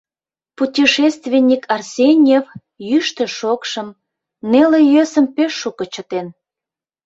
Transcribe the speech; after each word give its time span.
Путешественник 0.57 1.63
Арсеньев 1.75 2.45
йӱштӧ-шокшым, 2.89 3.87
неле-йӧсым 4.51 5.25
пеш 5.35 5.51
шуко 5.61 5.85
чытен. 5.93 6.27